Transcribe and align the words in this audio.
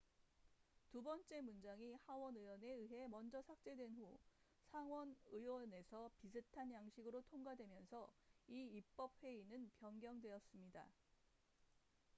두 0.89 1.03
번째 1.03 1.41
문장이 1.41 1.93
하원 2.07 2.35
의원에 2.35 2.65
의해 2.69 3.05
먼저 3.07 3.39
삭제된 3.43 3.93
후 3.97 4.17
상원 4.71 5.15
의원에서 5.31 6.09
비슷한 6.17 6.71
양식으로 6.71 7.21
통과되면서 7.29 8.11
이 8.47 8.63
입법 8.77 9.11
회의는 9.21 9.69
변경되었습니다 9.79 10.89